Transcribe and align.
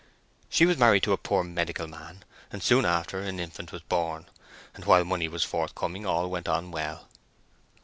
She 0.49 0.65
was 0.65 0.79
married 0.79 1.03
to 1.03 1.13
a 1.13 1.15
poor 1.17 1.43
medical 1.43 1.85
man, 1.85 2.25
and 2.51 2.63
soon 2.63 2.85
after 2.85 3.19
an 3.19 3.39
infant 3.39 3.71
was 3.71 3.83
born; 3.83 4.25
and 4.73 4.83
while 4.85 5.03
money 5.05 5.27
was 5.27 5.43
forthcoming 5.43 6.07
all 6.07 6.27
went 6.27 6.47
on 6.47 6.71
well. 6.71 7.07